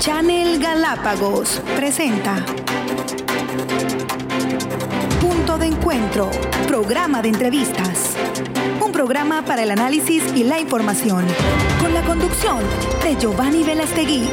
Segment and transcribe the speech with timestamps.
[0.00, 2.44] Channel Galápagos presenta
[5.20, 6.30] Punto de Encuentro,
[6.68, 8.14] programa de entrevistas.
[8.84, 11.24] Un programa para el análisis y la información,
[11.80, 12.58] con la conducción
[13.02, 14.28] de Giovanni Velastegui.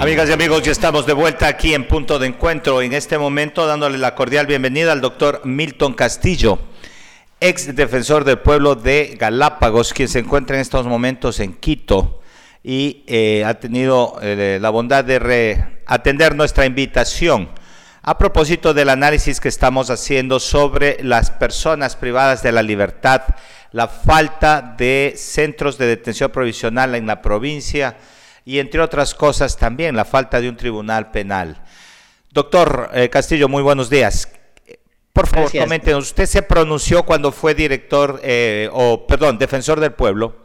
[0.00, 2.82] Amigas y amigos, ya estamos de vuelta aquí en Punto de Encuentro.
[2.82, 6.58] En este momento dándole la cordial bienvenida al doctor Milton Castillo,
[7.40, 12.20] ex defensor del pueblo de Galápagos, quien se encuentra en estos momentos en Quito
[12.62, 17.48] y eh, ha tenido eh, la bondad de atender nuestra invitación
[18.02, 23.22] a propósito del análisis que estamos haciendo sobre las personas privadas de la libertad,
[23.72, 27.96] la falta de centros de detención provisional en la provincia,
[28.44, 31.60] y entre otras cosas también la falta de un tribunal penal.
[32.30, 34.28] Doctor eh, Castillo, muy buenos días.
[35.16, 40.36] Por favor, coméntenos, usted se pronunció cuando fue director, eh, o perdón, defensor del pueblo,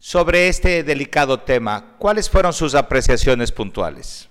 [0.00, 1.94] sobre este delicado tema.
[2.00, 4.28] ¿Cuáles fueron sus apreciaciones puntuales?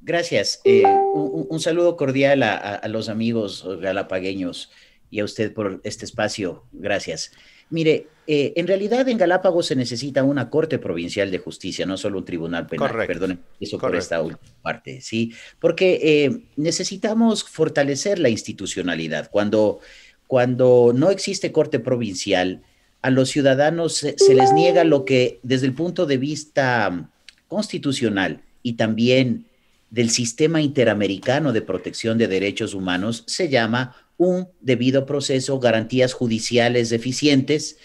[0.00, 0.60] Gracias.
[0.64, 4.72] Eh, un, saludo cordial a, a, los amigos galapagueños
[5.08, 6.64] y a usted por este espacio.
[6.72, 7.30] Gracias.
[7.70, 12.18] Mire, eh, en realidad en Galápagos se necesita una corte provincial de justicia, no solo
[12.18, 12.94] un tribunal penal.
[13.06, 15.32] Perdón, eso por esta última parte, ¿sí?
[15.58, 19.30] Porque eh, necesitamos fortalecer la institucionalidad.
[19.30, 19.80] Cuando,
[20.26, 22.60] cuando no existe corte provincial,
[23.00, 27.10] a los ciudadanos se, les niega lo que desde el punto de vista
[27.48, 29.46] constitucional y también
[29.88, 36.92] del sistema interamericano de protección de derechos humanos se llama un debido proceso, garantías judiciales
[36.92, 37.78] eficientes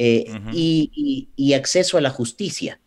[0.00, 2.80] eh, y, acceso a la justicia.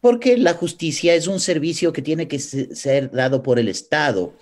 [0.00, 4.34] Porque la justicia es un servicio que tiene que ser dado por el Estado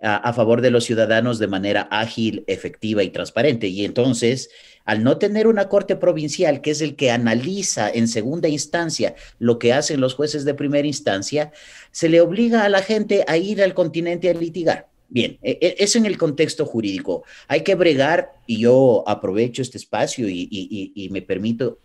[0.00, 3.68] a, favor de los ciudadanos de manera ágil, efectiva y transparente.
[3.68, 4.50] Y entonces,
[4.84, 9.58] al no tener una corte provincial, que es el que analiza en segunda instancia lo
[9.58, 11.52] que hacen los jueces de primera instancia,
[11.90, 14.88] se le obliga a la gente a ir al continente a litigar.
[15.08, 17.24] Bien, e, e, eso en el contexto jurídico.
[17.48, 21.80] Hay que bregar, y yo aprovecho este espacio y, me permito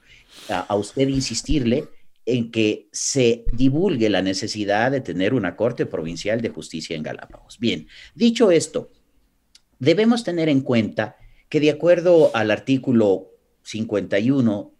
[0.49, 1.85] a, usted insistirle
[2.25, 7.57] en que se divulgue la necesidad de tener una Corte Provincial de Justicia en Galápagos.
[7.59, 8.89] Bien, dicho esto,
[9.79, 11.17] debemos tener en cuenta
[11.49, 13.31] que de acuerdo al artículo
[13.63, 14.78] 51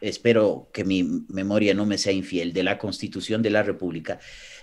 [0.00, 4.18] espero que mi memoria no me sea infiel, de la Constitución de la República,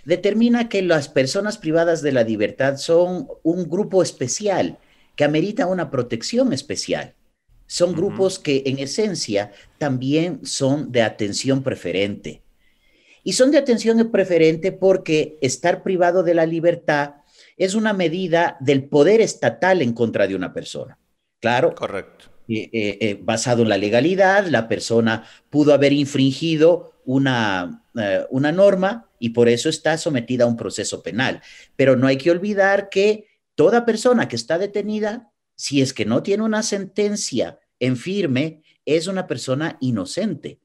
[0.05, 4.77] determina que las personas privadas de la libertad son un grupo especial
[5.15, 7.15] que amerita una protección especial.
[7.65, 12.41] Son grupos que en esencia también son de atención preferente.
[13.23, 17.15] Y son de atención preferente porque estar privado de la libertad
[17.57, 20.97] es una medida del poder estatal en contra de una persona.
[21.41, 21.75] Claro.
[21.75, 22.36] Correcto.
[22.49, 27.83] Eh, eh, eh, basado en la legalidad, la persona pudo haber infringido una,
[28.29, 31.41] una norma y por eso está sometida a un proceso penal.
[31.75, 36.23] Pero no hay que olvidar que toda persona que está detenida, si es que no
[36.23, 40.59] tiene una sentencia en firme, es una persona inocente,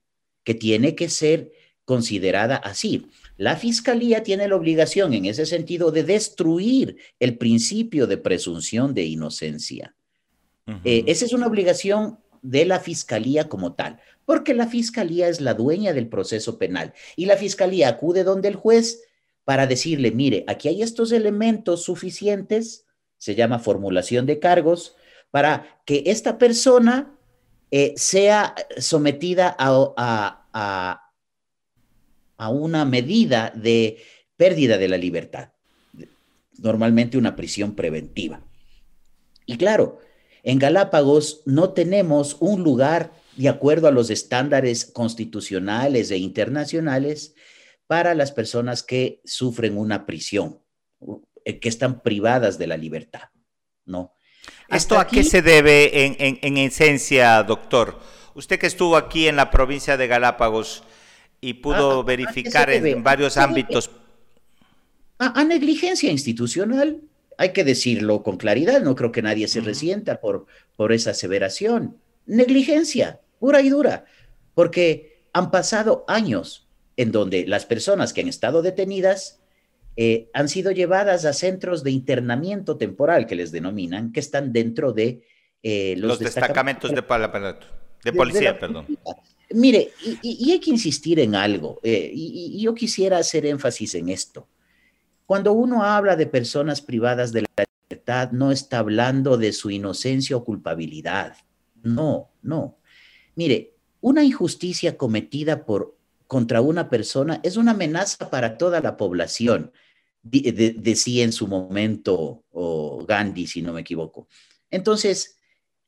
[0.44, 1.52] que tiene que ser
[1.84, 3.08] considerada así.
[3.36, 9.04] La fiscalía tiene la obligación en ese sentido de destruir el principio de presunción de
[9.04, 9.94] inocencia.
[10.84, 15.54] Eh, esa es una obligación de la fiscalía como tal, porque la fiscalía es la
[15.54, 19.02] dueña del proceso penal y la fiscalía acude donde el juez
[19.44, 22.86] para decirle, mire, aquí hay estos elementos suficientes,
[23.18, 24.96] se llama formulación de cargos,
[25.30, 27.18] para que esta persona
[27.70, 31.08] eh, sea sometida a,
[32.36, 33.98] a una medida de
[34.36, 35.50] pérdida de la libertad,
[36.58, 38.42] normalmente una prisión preventiva.
[39.46, 40.00] Y claro,
[40.42, 47.34] en Galápagos no tenemos un lugar de acuerdo a los estándares constitucionales e internacionales
[47.86, 50.60] para las personas que sufren una prisión,
[51.44, 53.30] eh, que están privadas de la libertad,
[53.84, 54.14] ¿no?
[54.68, 58.00] ¿Esto a qué se debe en, esencia, doctor?
[58.34, 60.82] Usted que estuvo aquí en la provincia de Galápagos
[61.40, 63.90] y pudo ah, verificar en, varios ámbitos.
[65.18, 67.02] a negligencia institucional,
[67.42, 70.46] hay que decirlo con claridad, no creo que nadie se resienta por,
[70.76, 71.96] por esa aseveración.
[72.24, 74.04] Negligencia, pura y dura,
[74.54, 79.40] porque han pasado años en donde las personas que han estado detenidas
[79.96, 84.92] eh, han sido llevadas a centros de internamiento temporal, que les denominan, que están dentro
[84.92, 85.24] de
[85.64, 86.96] eh, los, destacamentos, de,
[88.04, 88.86] de, policía, perdón.
[89.50, 89.90] Mire,
[90.22, 94.46] y, hay que insistir en algo, eh, y yo quisiera hacer énfasis en esto.
[95.26, 100.36] Cuando uno habla de personas privadas de la libertad, no está hablando de su inocencia
[100.36, 101.36] o culpabilidad.
[101.82, 102.78] No, no.
[103.34, 105.96] Mire, una injusticia cometida por,
[106.26, 109.72] contra una persona es una amenaza para toda la población,
[110.22, 112.44] decía en su momento
[113.06, 114.28] Gandhi, si no me equivoco.
[114.70, 115.38] Entonces,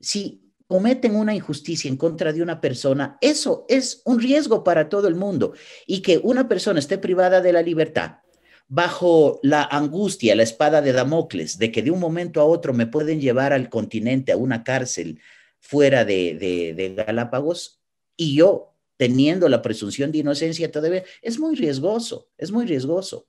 [0.00, 5.08] si cometen una injusticia en contra de una persona, eso es un riesgo para todo
[5.08, 5.54] el mundo.
[5.86, 8.23] Y que una persona esté privada de la libertad
[8.68, 12.86] bajo la angustia, la espada de Damocles, de que de un momento a otro me
[12.86, 15.20] pueden llevar al continente, a una cárcel
[15.60, 17.80] fuera de, Galápagos,
[18.16, 23.26] y yo teniendo la presunción de inocencia todavía, es muy riesgoso, es muy riesgoso.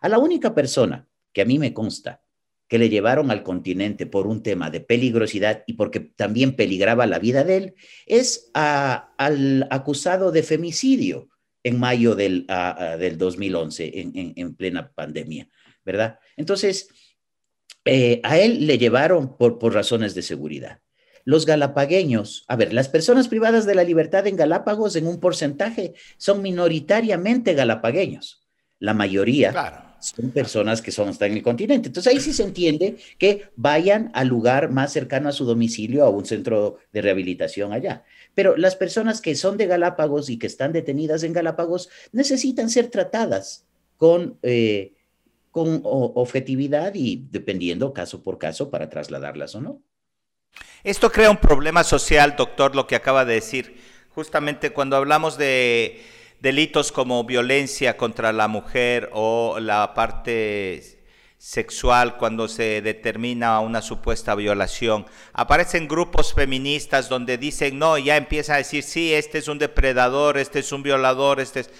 [0.00, 2.22] A la única persona que a mí me consta
[2.68, 7.18] que le llevaron al continente por un tema de peligrosidad y porque también peligraba la
[7.18, 7.74] vida de él,
[8.06, 11.28] es al acusado de femicidio
[11.66, 12.46] en mayo del,
[13.00, 13.90] del 2011,
[14.36, 15.48] en, plena pandemia,
[15.84, 16.20] ¿verdad?
[16.36, 16.88] Entonces,
[17.84, 20.78] eh, a él le llevaron por, por razones de seguridad.
[21.24, 25.94] Los galapagueños, a ver, las personas privadas de la libertad en Galápagos en un porcentaje
[26.18, 28.46] son minoritariamente galapagueños.
[28.78, 31.88] La mayoría son personas que son, están en el continente.
[31.88, 36.10] Entonces ahí sí se entiende que vayan al lugar más cercano a su domicilio, a
[36.10, 38.04] un centro de rehabilitación allá.
[38.34, 42.88] Pero las personas que son de Galápagos y que están detenidas en Galápagos necesitan ser
[42.88, 43.64] tratadas
[43.96, 44.92] con, eh,
[45.50, 49.82] con objetividad y dependiendo caso por caso para trasladarlas o no.
[50.84, 53.76] Esto crea un problema social, doctor, lo que acaba de decir.
[54.10, 56.00] Justamente cuando hablamos de
[56.40, 60.96] delitos como violencia contra la mujer o la parte
[61.38, 65.06] sexual cuando se determina una supuesta violación.
[65.32, 70.38] Aparecen grupos feministas donde dicen, no, ya empieza a decir, sí, este es un depredador,
[70.38, 71.70] este es un violador, este es...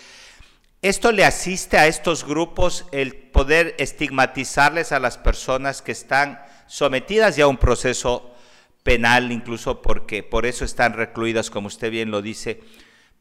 [0.82, 7.34] Esto le asiste a estos grupos el poder estigmatizarles a las personas que están sometidas
[7.34, 8.34] ya a un proceso
[8.82, 12.60] penal, incluso porque por eso están recluidas, como usted bien lo dice,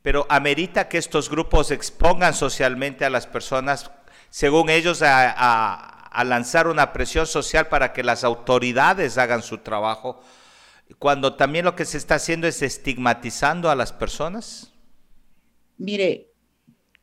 [0.06, 3.90] pero amerita que estos grupos expongan socialmente a las personas,
[4.30, 10.22] según ellos, a, lanzar una presión social para que las autoridades hagan su trabajo,
[11.00, 14.72] cuando también lo que se está haciendo es estigmatizando a las personas?
[15.80, 16.28] Mire,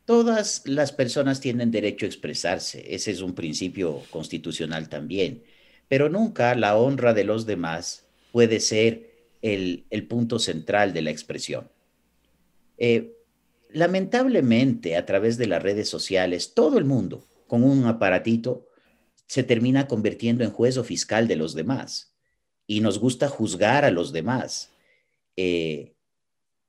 [0.05, 5.43] todas las personas tienen derecho a expresarse, ese es un principio constitucional también,
[5.89, 9.11] pero nunca la honra de los demás puede ser
[9.41, 11.67] el punto central de la expresión.
[12.77, 13.15] Eh,
[13.69, 18.67] lamentablemente, a través de las redes sociales, todo el mundo con un aparatito
[19.27, 22.13] se termina convirtiendo en juez o fiscal de los demás
[22.67, 24.71] y nos gusta juzgar a los demás.
[25.35, 25.93] Eh,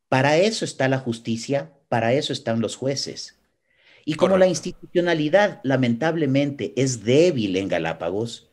[0.09, 3.39] para eso está la justicia, para eso están los jueces.
[4.05, 8.51] Y como la institucionalidad lamentablemente es débil en Galápagos,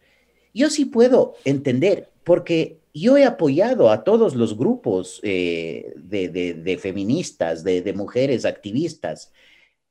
[0.54, 7.64] yo sí puedo entender, porque yo he apoyado a todos los grupos eh, de, feministas,
[7.64, 9.32] de, mujeres activistas,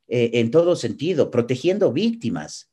[0.07, 2.69] eh, en todo sentido, protegiendo víctimas.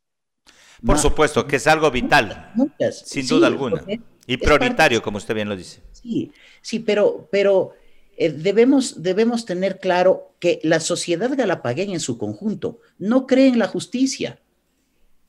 [0.85, 2.53] Por supuesto, que es algo vital,
[2.91, 3.85] sin duda alguna,
[4.27, 5.83] y prioritario, como usted bien lo dice.
[5.93, 7.73] Sí, sí, pero, pero
[8.17, 13.59] eh, debemos, debemos tener claro que la sociedad galapagueña en su conjunto no cree en
[13.59, 14.41] la justicia.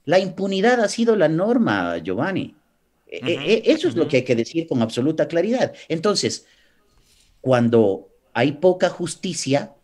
[0.05, 2.55] La impunidad ha sido la norma, Giovanni.
[3.09, 5.73] E, e, eso es lo que hay que decir con absoluta claridad.
[5.87, 6.45] Entonces,
[7.41, 9.75] cuando hay poca justicia,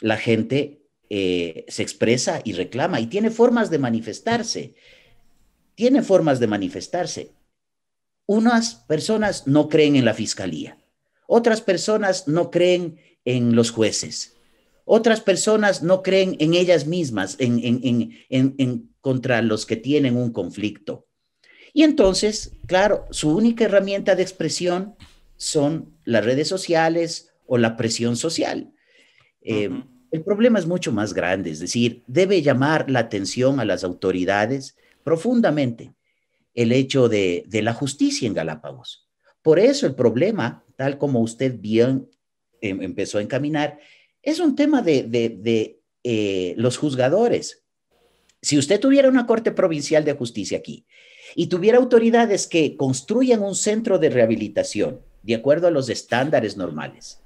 [0.00, 4.74] la gente eh, se expresa y reclama y tiene formas de manifestarse.
[5.74, 7.32] Tiene formas de manifestarse.
[8.26, 10.78] Unas personas no creen en la fiscalía,
[11.26, 14.36] otras personas no creen en los jueces,
[14.84, 17.60] otras personas no creen en ellas mismas, en,
[18.28, 21.08] en contra los que tienen un conflicto.
[21.72, 24.94] Y entonces, claro, su única herramienta de expresión
[25.36, 28.72] son las redes sociales o la presión social.
[29.40, 29.70] Eh,
[30.10, 34.76] el problema es mucho más grande, es decir, debe llamar la atención a las autoridades
[35.02, 35.94] profundamente
[36.54, 39.08] el hecho de, la justicia en Galápagos.
[39.40, 42.08] Por eso el problema, tal como usted bien
[42.60, 43.78] em, empezó a encaminar,
[44.22, 47.61] es un tema de, eh, los juzgadores.
[48.42, 50.84] Si usted tuviera una Corte Provincial de Justicia aquí
[51.36, 57.20] y tuviera autoridades que construyan un centro de rehabilitación de acuerdo a los estándares normales,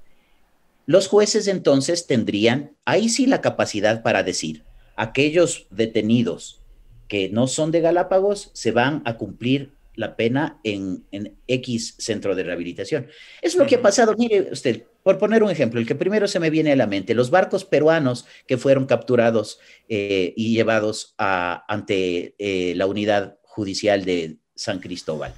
[0.85, 4.63] los jueces entonces tendrían ahí sí la capacidad para decir,
[4.95, 6.61] aquellos detenidos
[7.07, 11.05] que no son de Galápagos se van a cumplir la pena en,
[11.47, 13.07] X centro de rehabilitación.
[13.41, 16.39] Es lo que ha pasado, mire usted, por poner un ejemplo, el que primero se
[16.39, 22.35] me viene a la mente, los barcos peruanos que fueron capturados eh, y llevados ante
[22.37, 25.33] eh, la unidad judicial de San Cristóbal.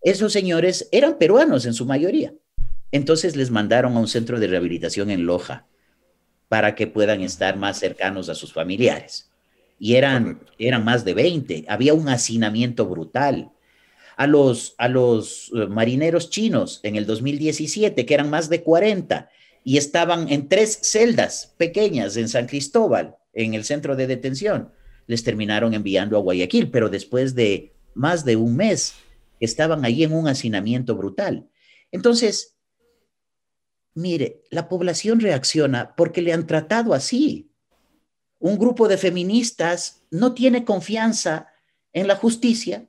[0.00, 2.32] Esos señores eran peruanos en su mayoría.
[2.92, 5.66] Entonces les mandaron a un centro de rehabilitación en Loja
[6.48, 9.30] para que puedan estar más cercanos a sus familiares.
[9.78, 11.64] Y eran, eran más de 20.
[11.68, 13.50] Había un hacinamiento brutal.
[14.16, 19.28] A los, a los eh, marineros chinos en el 2017, que eran más de 40,
[19.62, 24.72] y estaban en tres celdas pequeñas en San Cristóbal, en el centro de detención,
[25.06, 28.94] les terminaron enviando a Guayaquil, pero después de más de un mes
[29.40, 31.48] estaban ahí en un hacinamiento brutal.
[31.92, 32.56] Entonces,
[33.94, 37.50] mire, la población reacciona porque le han tratado así.
[38.38, 41.48] Un grupo de feministas no tiene confianza
[41.92, 42.88] en la justicia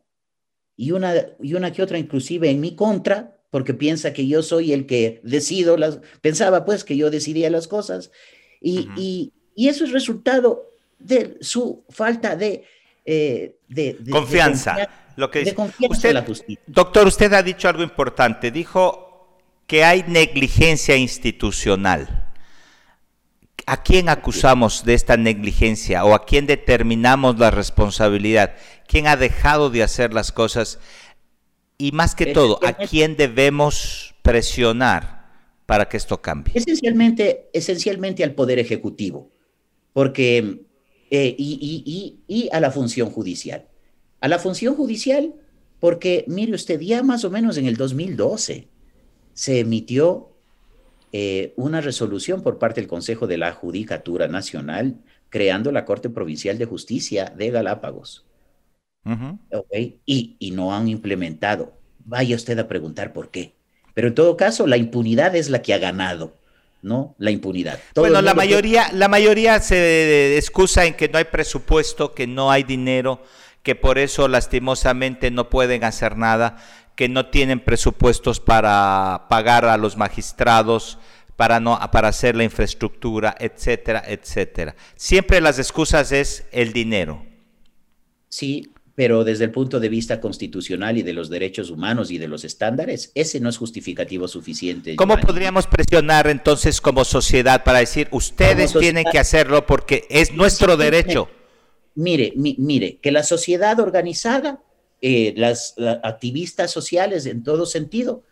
[0.77, 4.71] y una, y una que otra inclusive en mi contra, porque piensa que yo soy
[4.71, 8.11] el que decido las, pensaba pues que yo decidía las cosas,
[8.61, 12.63] y, y, y eso es resultado de su falta de,
[13.05, 14.89] eh, de, confianza.
[15.15, 15.55] lo que
[15.89, 16.61] usted, la justicia.
[16.67, 18.51] Doctor, usted ha dicho algo importante.
[18.51, 22.26] Dijo que hay negligencia institucional.
[23.69, 28.55] ¿A quién acusamos de esta negligencia o a quién determinamos la responsabilidad?
[28.87, 30.79] ¿Quién ha dejado de hacer las cosas?
[31.77, 35.27] Y más que todo, ¿a quién debemos presionar
[35.65, 36.53] para que esto cambie?
[36.55, 39.33] Esencialmente, esencialmente al Poder Ejecutivo,
[39.91, 40.61] porque
[41.11, 43.67] eh, y, a la función judicial.
[44.21, 45.33] A la función judicial,
[45.81, 48.69] porque mire usted, ya más o menos en el 2012
[49.33, 50.36] se emitió
[51.11, 54.97] eh, una resolución por parte del Consejo de la Judicatura Nacional
[55.29, 58.25] creando la Corte Provincial de Justicia de Galápagos.
[60.05, 61.73] y, y no han implementado.
[62.05, 63.55] Vaya usted a preguntar por qué.
[63.93, 66.37] Pero en todo caso, la impunidad es la que ha ganado.
[66.81, 67.15] ¿no?
[67.17, 67.79] La impunidad.
[67.95, 72.63] bueno, la mayoría, la mayoría se excusa en que no hay presupuesto, que no hay
[72.63, 73.21] dinero,
[73.63, 76.57] que por eso lastimosamente no pueden hacer nada,
[76.97, 80.97] que no tienen presupuestos para pagar a los magistrados,
[81.35, 84.75] para no para hacer la infraestructura, etcétera, etcétera.
[84.95, 87.23] Siempre las excusas es el dinero.
[88.29, 92.27] Sí, pero desde el punto de vista constitucional y de los derechos humanos y de
[92.27, 94.95] los estándares, ese no es justificativo suficiente.
[94.95, 100.77] ¿Cómo podríamos presionar entonces como sociedad para decir, ustedes tienen que hacerlo porque es nuestro
[100.77, 101.29] derecho?
[101.93, 104.63] Mire, mire, que la sociedad organizada,
[105.01, 108.23] eh, las, activistas sociales en todo sentido,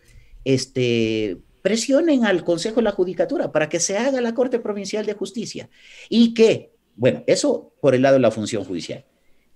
[0.44, 5.14] este, presionen al Consejo de la Judicatura para que se haga la Corte Provincial de
[5.14, 5.70] Justicia
[6.10, 9.06] y que, bueno, eso por el lado de la función judicial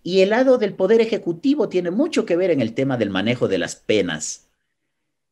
[0.03, 3.47] y el lado del poder ejecutivo tiene mucho que ver en el tema del manejo
[3.47, 4.49] de las penas,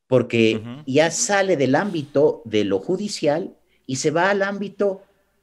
[0.07, 5.01] porque ya sale del ámbito de lo judicial y se va al ámbito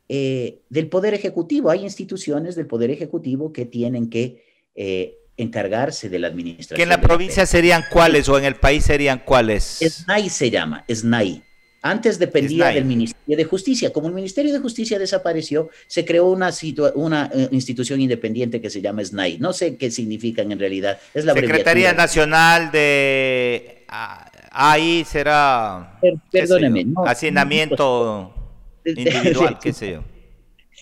[0.09, 1.71] eh, del poder ejecutivo.
[1.71, 6.77] Hay instituciones del poder ejecutivo que tienen que eh, encargarse de la administración.
[6.77, 9.81] ¿Que en la provincia serían cuáles o en el país serían cuáles?
[9.81, 11.43] SNAI se llama, SNAI.
[11.83, 13.93] Antes dependía del Ministerio de Justicia.
[13.93, 16.51] Como el Ministerio de Justicia desapareció, se creó una,
[16.95, 19.39] una eh, institución independiente que se llama SNAI.
[19.39, 20.99] No sé qué significan en realidad.
[21.13, 23.85] Es la Secretaría Nacional de...
[23.89, 25.99] Ah, ahí será...
[26.31, 26.87] perdóneme.
[27.05, 28.33] hacinamiento
[28.87, 30.14] individual, qué sé yo.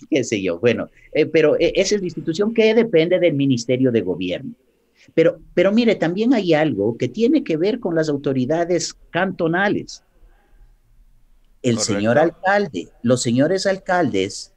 [0.11, 0.59] Qué sé yo.
[0.59, 4.53] Bueno, eh, pero eh, esa es la institución que depende del Ministerio de Gobierno.
[5.15, 10.05] Pero, pero mire, también hay algo que tiene que ver con las autoridades cantonales
[11.63, 14.53] el señor alcalde, los señores alcaldes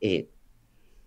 [0.00, 0.26] eh,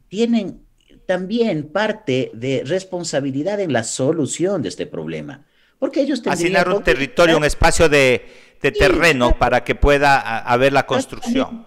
[0.08, 0.62] tienen
[1.06, 5.46] también parte de responsabilidad en la solución de este problema.
[5.78, 8.26] Porque ellos Asignar un territorio, un espacio de,
[8.62, 11.66] terreno para que pueda haber la construcción.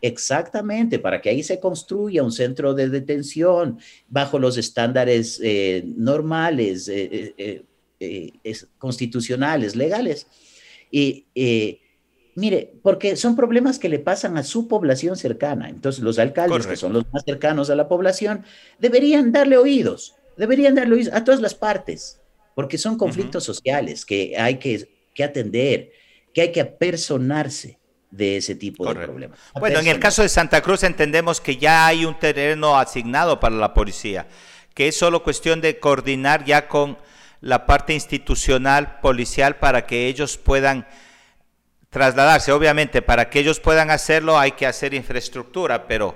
[0.00, 3.78] Exactamente, para que ahí se construya un centro de detención
[4.08, 7.64] bajo los estándares eh, normales, eh,
[8.78, 10.26] constitucionales, legales.
[10.90, 11.26] Y
[12.38, 15.68] Mire, porque son problemas que le pasan a su población cercana.
[15.68, 18.44] Entonces, los alcaldes, que son los más cercanos a la población,
[18.78, 22.20] deberían darle oídos, deberían darle oídos a todas las partes,
[22.54, 24.86] porque son conflictos sociales que hay que,
[25.24, 25.90] atender,
[26.32, 27.77] que hay que apersonarse
[28.10, 29.38] de ese tipo de problemas.
[29.54, 33.56] Bueno, en el caso de Santa Cruz entendemos que ya hay un terreno asignado para
[33.56, 34.26] la policía,
[34.74, 36.98] que es solo cuestión de coordinar ya con
[37.40, 40.86] la parte institucional policial para que ellos puedan
[41.90, 42.52] trasladarse.
[42.52, 46.14] Obviamente, para que ellos puedan hacerlo hay que hacer infraestructura, pero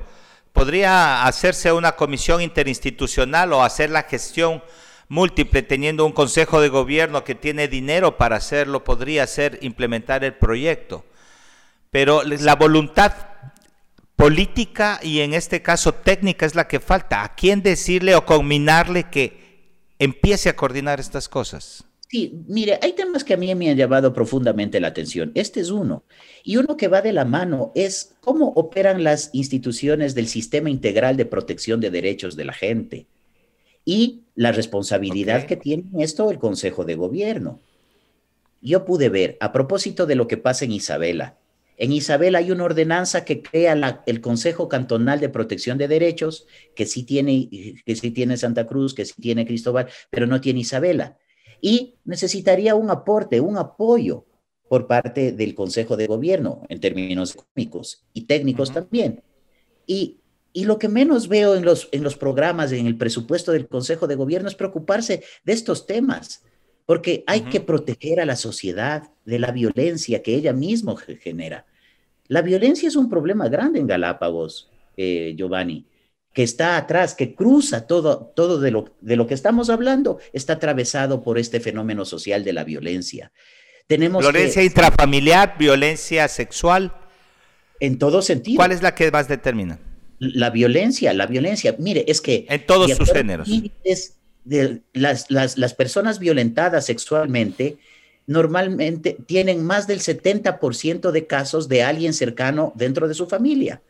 [0.52, 4.62] podría hacerse una comisión interinstitucional o hacer la gestión
[5.08, 10.34] múltiple teniendo un consejo de gobierno que tiene dinero para hacerlo, podría ser implementar el
[10.34, 11.04] proyecto.
[11.92, 13.12] Pero la voluntad
[14.16, 17.22] política y en este caso técnica es la que falta.
[17.22, 21.84] ¿A quién decirle o combinarle que empiece a coordinar estas cosas?
[22.08, 25.32] Sí, mire, hay temas que a mí me han llamado profundamente la atención.
[25.34, 26.04] Este es uno.
[26.42, 31.18] Y uno que va de la mano es cómo operan las instituciones del sistema integral
[31.18, 33.06] de protección de derechos de la gente
[33.84, 37.60] y la responsabilidad que tiene esto el Consejo de Gobierno.
[38.62, 41.36] Yo pude ver, a propósito de lo que pasa en Isabela,
[41.82, 46.46] en Isabela hay una ordenanza que crea el Consejo Cantonal de Protección de Derechos,
[46.76, 47.48] que sí, tiene,
[47.84, 51.18] que sí tiene Santa Cruz, que sí tiene Cristóbal, pero no tiene Isabela
[51.60, 54.26] y necesitaría un aporte, un apoyo
[54.68, 59.22] por parte del Consejo de Gobierno en términos económicos y técnicos también.
[59.84, 60.20] Y,
[60.52, 64.06] y, lo que menos veo en los, en los programas, en el presupuesto del Consejo
[64.06, 66.44] de Gobierno es preocuparse de estos temas,
[66.86, 71.66] porque hay que proteger a la sociedad de la violencia que ella misma genera.
[72.32, 75.84] La violencia es un problema grande en Galápagos, eh, Giovanni
[76.32, 80.54] que está atrás, que cruza todo, todo de, lo, de lo que estamos hablando, está
[80.54, 83.32] atravesado por este fenómeno social de la violencia.
[83.86, 86.94] Tenemos violencia intrafamiliar, violencia sexual.
[87.80, 88.56] En todo sentido.
[88.56, 89.78] ¿Cuál es la que más determina?
[90.18, 91.76] La violencia, la violencia.
[91.78, 92.46] Mire, es que...
[92.48, 93.50] En todos sus géneros.
[94.44, 97.76] De las, las, las personas violentadas sexualmente
[98.26, 103.82] normalmente tienen más del 70% de casos de alguien cercano dentro de su familia.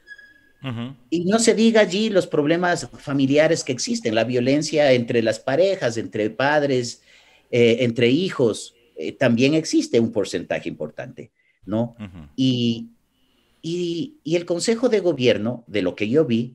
[1.10, 5.96] Y no se diga allí los problemas familiares que existen, la violencia entre las parejas,
[5.96, 7.02] entre padres,
[7.50, 11.32] eh, entre hijos, eh, también existe un porcentaje importante,
[11.66, 11.96] ¿no?
[12.36, 12.90] y,
[13.60, 16.54] y, y el Consejo de Gobierno, de lo que yo vi,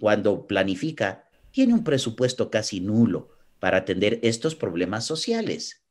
[0.00, 3.28] cuando planifica, tiene un presupuesto casi nulo
[3.60, 5.83] para atender estos problemas sociales.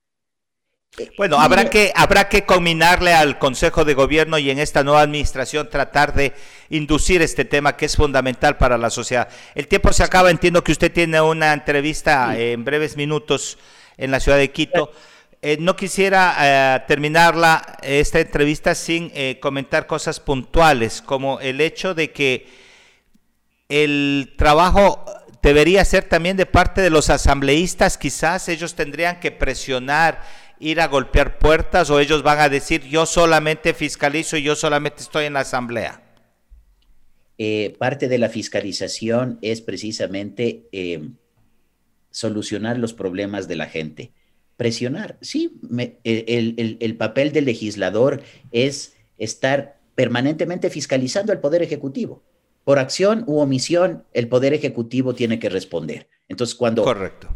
[1.17, 5.67] Bueno, habrá que, habrá que combinarle al Consejo de Gobierno y en esta nueva administración
[5.67, 6.33] tratar de
[6.69, 9.27] inducir este tema que es fundamental para la sociedad.
[9.55, 13.57] El tiempo se acaba, entiendo que usted tiene una entrevista en breves minutos
[13.97, 14.91] en la ciudad de Quito.
[15.41, 21.95] Eh, no quisiera eh, terminarla esta entrevista sin eh, comentar cosas puntuales, como el hecho
[21.95, 22.47] de que
[23.67, 25.03] el trabajo
[25.41, 30.21] debería ser también de parte de los asambleístas, quizás ellos tendrían que presionar
[30.63, 35.01] ir a golpear puertas o ellos van a decir yo solamente fiscalizo y yo solamente
[35.01, 36.01] estoy en la asamblea?
[37.37, 41.09] Eh, parte de la fiscalización es precisamente eh,
[42.11, 44.11] solucionar los problemas de la gente.
[44.55, 45.59] Presionar, sí,
[46.03, 48.21] el, el papel del legislador
[48.51, 52.23] es estar permanentemente fiscalizando al Poder Ejecutivo.
[52.63, 56.07] Por acción u omisión, el Poder Ejecutivo tiene que responder.
[56.29, 57.35] Entonces, cuando Correcto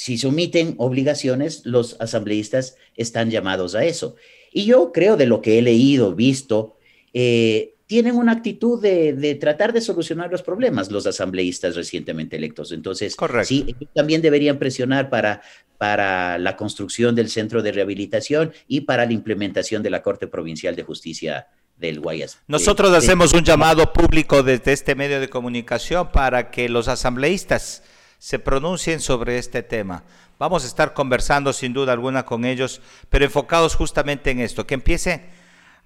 [0.00, 4.16] si se omiten obligaciones, los asambleístas están llamados a eso.
[4.50, 6.78] Y yo creo de lo que he leído, visto,
[7.12, 12.72] eh, tienen una actitud de, tratar de solucionar los problemas los asambleístas recientemente electos.
[12.72, 15.42] Entonces, sí, también deberían presionar para,
[15.76, 20.76] para la construcción del centro de rehabilitación y para la implementación de la Corte Provincial
[20.76, 22.38] de Justicia del Guayas.
[22.48, 27.82] Nosotros hacemos un llamado público desde este medio de comunicación para que los asambleístas
[28.20, 30.04] se pronuncien sobre este tema.
[30.38, 34.74] Vamos a estar conversando sin duda alguna con ellos, pero enfocados justamente en esto, que
[34.74, 35.24] empiece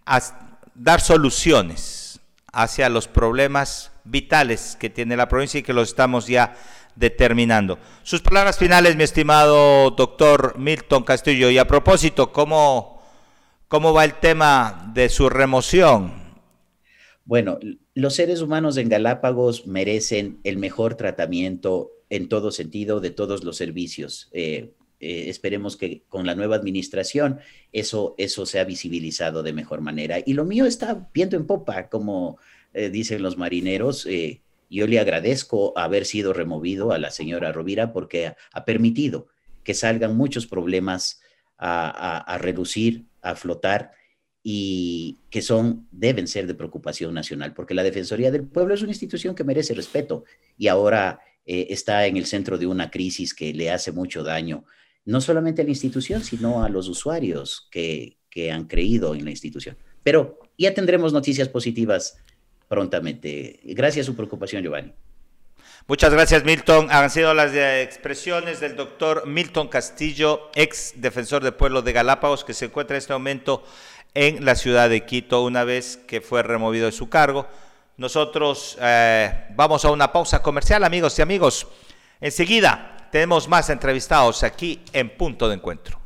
[0.04, 0.20] a
[0.74, 2.20] dar soluciones
[2.52, 6.56] hacia los problemas vitales que tiene la provincia y que los estamos ya
[6.96, 7.78] determinando.
[8.02, 13.00] Sus palabras finales, mi estimado doctor Milton Castillo, y a propósito, ¿cómo,
[13.68, 16.12] cómo va el tema de su remoción?
[17.24, 17.58] Bueno,
[17.94, 23.56] los seres humanos en Galápagos merecen el mejor tratamiento en todo sentido de todos los
[23.56, 24.28] servicios.
[24.32, 27.40] Eh, eh, esperemos que con la nueva administración
[27.72, 30.18] eso, eso sea visibilizado de mejor manera.
[30.24, 32.38] Y lo mío está viendo en popa, como
[32.72, 34.06] eh, dicen los marineros.
[34.70, 39.28] yo le agradezco haber sido removido a la señora Rovira porque ha, permitido
[39.62, 41.20] que salgan muchos problemas
[41.58, 43.92] a, a reducir, a flotar
[44.46, 48.92] y que son, deben ser de preocupación nacional, porque la Defensoría del Pueblo es una
[48.92, 50.24] institución que merece respeto
[50.58, 54.64] y ahora eh, está en el centro de una crisis que le hace mucho daño,
[55.04, 59.30] no solamente a la institución, sino a los usuarios que, que han creído en la
[59.30, 59.76] institución.
[60.02, 62.16] Pero ya tendremos noticias positivas
[62.68, 63.60] prontamente.
[63.64, 64.92] Gracias a su preocupación, Giovanni.
[65.86, 66.88] Muchas gracias, Milton.
[66.90, 72.54] Han sido las expresiones del doctor Milton Castillo, ex defensor del pueblo de Galápagos, que
[72.54, 73.62] se encuentra en este momento
[74.14, 77.46] en la ciudad de Quito, una vez que fue removido de su cargo.
[77.96, 81.66] Nosotros eh, vamos a una pausa comercial, amigos y amigos.
[82.20, 86.03] Enseguida tenemos más entrevistados aquí en Punto de Encuentro.